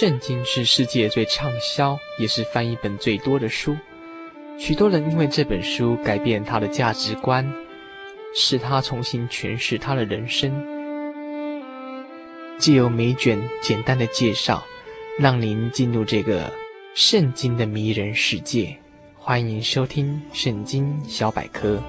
[0.00, 3.76] 圣经是世界最畅销，也是翻译本最多的书。
[4.56, 7.44] 许多人因为这本书改变他的价值观，
[8.32, 10.54] 使他重新诠释他的人生。
[12.60, 14.64] 借由每卷简单的介绍，
[15.18, 16.48] 让您进入这个
[16.94, 18.76] 圣经的迷人世界。
[19.16, 21.82] 欢迎收听《圣经小百科》。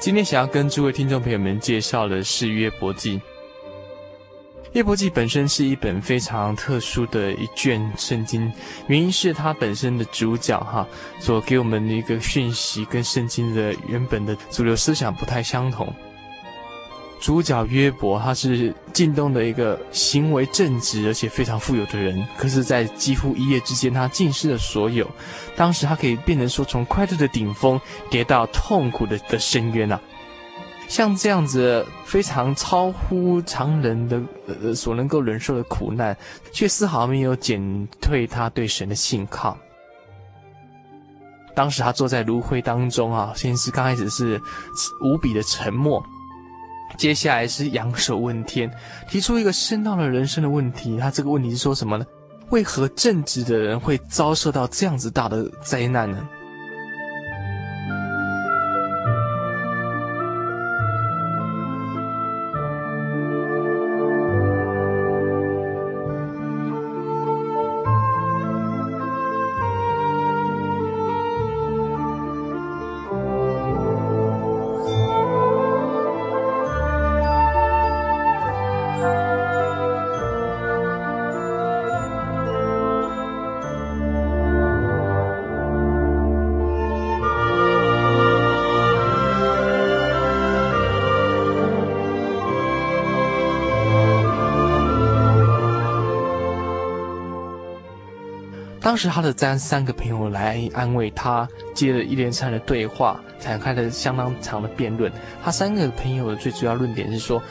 [0.00, 3.16] 今天想要跟诸位听众朋友们介绍的是《约伯记》。
[4.72, 8.50] 《约伯记》本身是一本非常特殊的一卷圣经，
[8.86, 10.86] 原因是它本身的主角哈
[11.18, 15.92] 所给我们的一个讯息跟圣经的原本的主流思想不太相同。
[17.20, 25.08] 主角约伯他是近东的一个行为正直而且非常富有的人，可是，在几乎一夜之间，他尽失了所有。
[25.56, 30.00] 当时他可以变成说，从快乐的顶峰跌到痛苦的的深渊啊！
[30.86, 36.16] 像这样子非常超乎常人的呃所能够忍受的苦难，
[36.52, 39.58] 却丝毫没有减退他对神的信靠。
[41.54, 44.40] 当时他坐在炉灰当中啊，先是刚开始是
[45.02, 46.02] 无比的沉默。
[46.96, 48.70] 接下来是仰首问天，
[49.08, 50.96] 提出一个深奥的人生的问题。
[50.98, 52.06] 他这个问题是说什么呢？
[52.50, 56.28] 为何正直的人会遭受到这样子大的灾难呢？
[98.88, 105.12] 当时他的三三个朋友来安慰他，接着一连串的对话，展开了相当长的辩论。
[105.44, 107.42] 他三个朋友的最主要论点是说，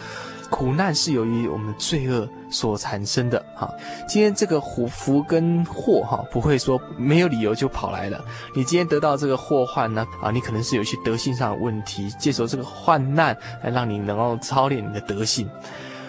[0.49, 3.45] 苦难是由于我们罪恶所产生的。
[3.55, 3.71] 哈，
[4.09, 8.19] 今天这个虎福跟祸哈，不会说没有理由就跑来了。
[8.55, 15.47] 你今天得到这个祸患呢，啊，你可能是有一些德性上的问题，借由这个患难来让你能够操练你的德性。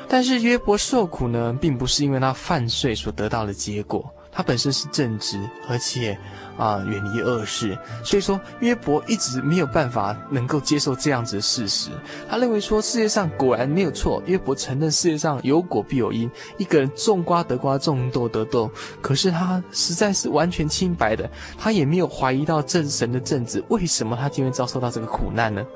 [0.08, 4.10] 但是约伯受苦呢，并不是因为他犯罪所得到的结果。
[4.38, 5.37] 他本身是正直，
[5.69, 6.16] 而且
[6.56, 11.91] 啊远离恶事，所以说约伯一直没有办法能够接受这样子的事实。
[12.31, 18.71] 他认为说世界上果然没有错，约伯承认世界上有果必有因，一个人种瓜得瓜，种豆得豆。
[19.03, 21.28] 可是他实在是完全清白的，
[21.59, 25.66] 他也没有怀疑到正神的正直，为什么他今天遭受到这个苦难呢？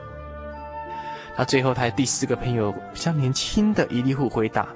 [1.37, 4.69] 他最后，他第四个朋友比较年轻的伊利户回答，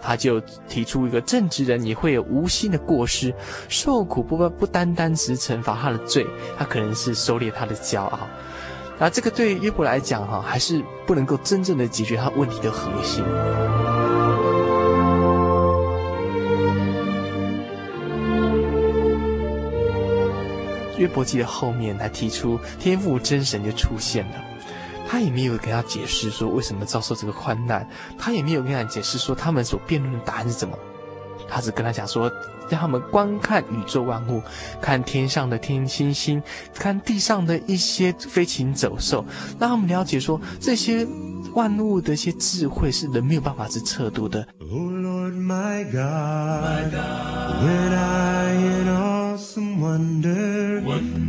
[0.00, 3.34] 他就提出一个正直人也会有无心的过失，
[3.68, 6.24] 受苦不不单单只惩罚他的罪，
[6.56, 8.20] 他可能是收敛他的骄傲。
[8.96, 13.24] 那这个对于约伯来讲，哈，还是不能够真正的解决他问题的核心。
[20.96, 24.53] 约伯记的后面，他提出天赋真神就出现了。
[25.14, 27.88] 他也没有跟他解释说为什么遭受这个患难，
[28.18, 30.76] 他也没有跟他解释说他们所辩论的答案是什么，
[31.48, 32.28] 他只跟他讲说，
[32.68, 34.42] 让他们观看宇宙万物，
[34.82, 36.42] 看天上的天星星，
[36.74, 39.24] 看地上的一些飞禽走兽，
[39.56, 41.06] 让他们了解说这些
[41.54, 44.44] 万物的一些智慧是人没有办法去测度的。
[44.58, 50.82] Oh Lord, my God, my God, when I in awesome wonder,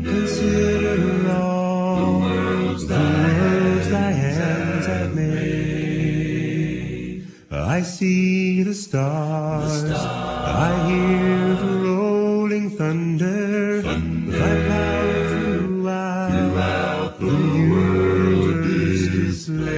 [0.03, 3.54] consider all the worlds thy
[7.75, 10.05] I see the stars, the stars.
[10.05, 14.31] I hear the rolling thunder, thunder.
[14.31, 19.75] thy power throughout, throughout the, the world is displayed.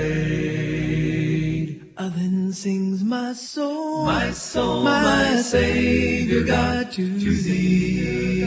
[1.97, 8.41] Then sings my soul, my soul, my, my Savior God to, to thee.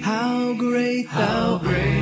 [0.00, 1.97] How great thou, how great thou art.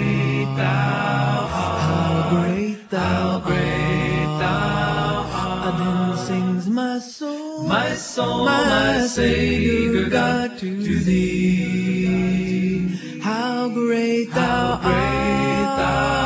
[8.16, 10.70] Soul, my Savior God, to
[11.04, 12.88] thee.
[13.20, 16.25] How great thou art,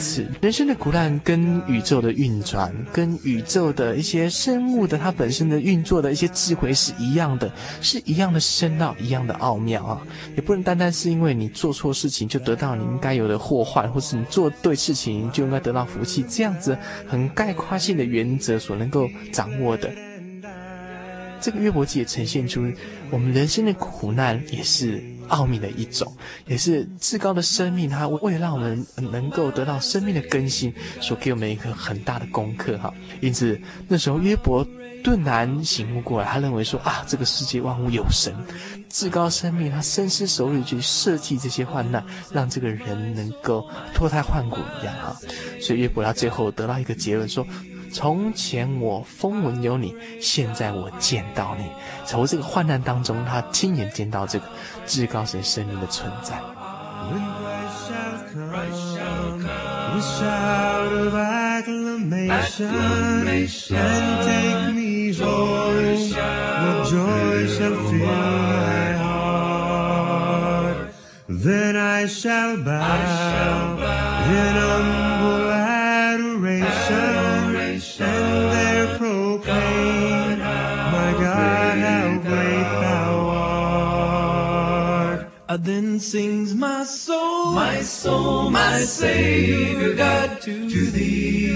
[0.00, 7.52] 此，人生的苦难跟宇宙的运转，跟宇宙的一些生物的它本身的运作的一些智慧是一样的，
[7.82, 10.00] 是一样的深奥，一样的奥妙啊！
[10.34, 16.76] 也不能单单是因为你做错事情就得到你应该有的祸患，或是你做对事情就应该得到福气，这样子
[17.06, 19.90] 很概括性的原则所能够掌握的。
[21.42, 22.66] 这个约伯记也呈现出
[23.10, 26.14] 我们人生的苦难也是奥秘的一种，
[26.46, 32.92] 也是至高的生命，它为了让我们能够得到生命的更新，所给我们一个很大的功课哈。
[33.20, 34.64] 因此那时候约伯
[35.02, 38.34] 顿然醒悟过来，他认为说啊，这个世界万物有神，
[38.88, 45.16] 至高生命他深思熟虑去设计这些患难，让这个人能够脱胎换骨一样哈。
[45.60, 47.46] 所以约伯他最后得到一个结论说。
[47.92, 51.64] 从前我风闻有你，现在我见到你。
[52.06, 54.46] 从这个患难当中，他亲眼见到这个
[54.86, 56.40] 至高神生命的存在。
[57.10, 62.68] when Christ shall come with shout of acclamation,
[63.76, 66.10] and take me home,
[66.60, 70.76] what joy shall fill my heart?
[71.28, 73.76] Then I shall bow
[74.28, 75.49] in humble
[85.50, 91.48] Uh, then sings my soul, my soul, my Savior God to, thee.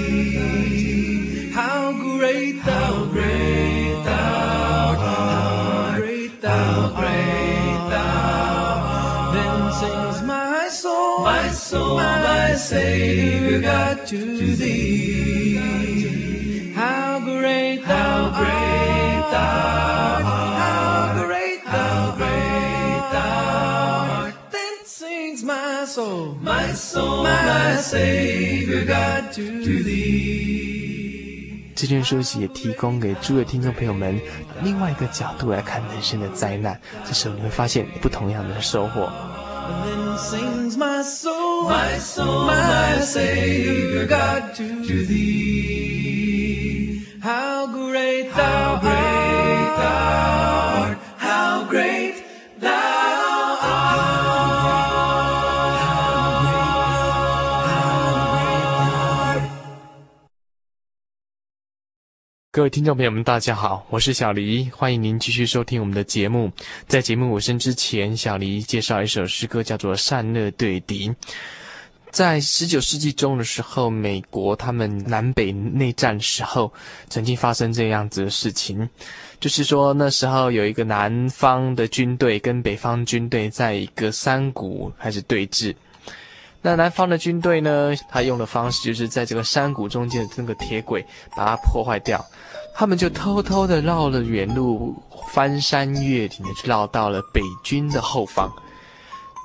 [1.53, 9.31] How great thou, great thou, how great thou, great thou.
[9.33, 15.34] Then sings my soul, my soul, my Savior God to thee.
[31.75, 34.17] 这卷书籍也提供给诸位听众朋友们
[34.63, 39.11] 另外一个角度来看人生的灾难，这时候你会发现不同样的收获。
[62.55, 66.49] 各位听众朋友们，大家好，我是小黎，欢迎您继续收听我们的节目。
[66.87, 71.09] 在节目尾声之前，小黎介绍一首诗歌，叫做《善恶对敌》。
[72.13, 76.73] 在十九世纪中的时候，美国他们南北内战时候，
[77.09, 78.89] 曾经发生这样子的事情，
[79.41, 85.75] 就是说那时候有一个南方的军队跟北方军队在一个山谷开始对峙。
[86.67, 91.05] 那南方的军队呢，他用的方式就是在这个山谷中间的那个铁轨
[91.37, 92.25] 把它破坏掉，
[92.75, 94.97] 他们就偷偷的绕了远路，
[95.29, 98.51] 翻山越岭的去绕到了北军的后方。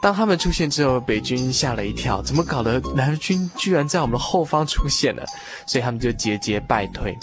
[0.02, 2.80] 当他们出现之后，北军吓了一跳，怎么搞得？
[2.96, 5.26] 南军居然在我们的后方出现了，
[5.68, 7.14] 所以他们就节节败退。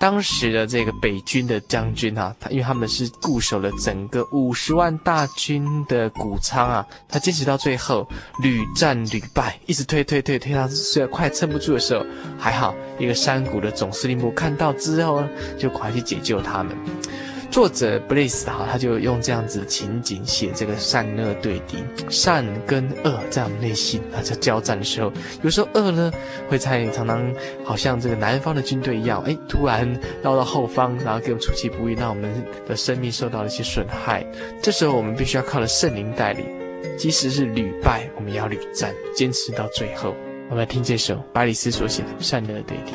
[0.00, 8.08] 当时的这个北军的将军啊，他因为他们是固守了整个五十万大军的谷仓啊，他坚持到最后，
[8.42, 12.02] 屡战屡败，一直推推推推到虽然快撑不住的时候，
[12.38, 15.28] 还好一个山谷的总司令部看到之后呢，
[15.58, 16.74] 就快去解救他们。
[17.50, 21.78] 作者布雷斯哈，他就用这样子情景写这个善恶对敌，
[22.08, 26.12] 善跟恶在我们内心啊在交战的时候，有时候恶呢
[26.48, 29.92] 会在常常好像这个南方的军队一样，哎，突然
[30.22, 32.32] 绕到后方，然后给我们出其不意，让我们
[32.68, 34.24] 的生命受到了一些损害。
[34.62, 36.46] 这时候我们必须要靠着圣灵带领，
[36.96, 40.14] 即使是屡败，我们也要屡战，坚持到最后。
[40.48, 42.92] 我们来听这首巴里斯所写的《善恶对敌》。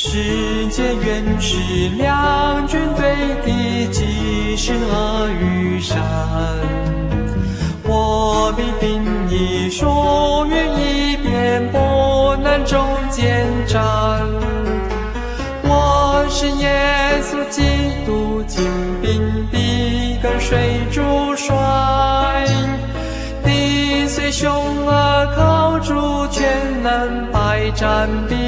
[0.00, 1.58] 世界原是
[1.96, 5.98] 两军对敌，即是恶与善。
[7.82, 13.80] 我必定以属于一边，不能中间站。
[15.64, 17.60] 我是耶稣基
[18.06, 18.64] 督，精
[19.02, 21.02] 兵必跟随主
[21.34, 22.46] 帅，
[23.44, 24.48] 敌虽凶
[24.86, 26.46] 恶，靠主全
[26.84, 28.47] 能，百战必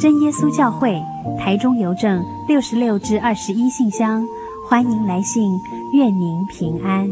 [0.00, 1.00] 真耶稣教会
[1.38, 4.24] 台中邮政六十六至二十一信箱，
[4.68, 5.52] 欢迎来信，
[5.94, 7.08] 愿您平安。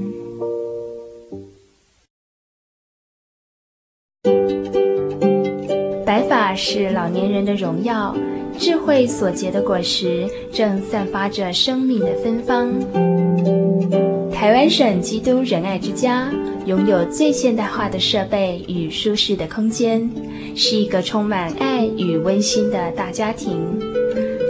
[6.04, 8.14] 白发是老年人的荣耀，
[8.58, 14.09] 智慧所结的果实正散发着生命的芬芳。
[14.40, 16.32] 台湾省基督仁爱之家
[16.64, 20.10] 拥有最现代化的设备与舒适的空间，
[20.56, 23.60] 是一个充满爱与温馨的大家庭。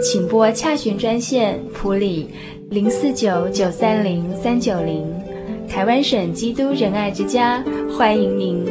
[0.01, 2.29] 请拨洽询专线普里
[2.69, 5.05] 零四九九三零三九零，
[5.67, 8.70] 台湾省基督仁爱之家欢迎您。